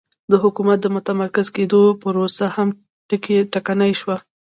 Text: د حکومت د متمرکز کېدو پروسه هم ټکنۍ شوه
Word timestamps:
د 0.31 0.33
حکومت 0.43 0.77
د 0.81 0.87
متمرکز 0.95 1.47
کېدو 1.55 1.81
پروسه 2.01 2.45
هم 2.55 2.67
ټکنۍ 3.53 3.91
شوه 4.01 4.17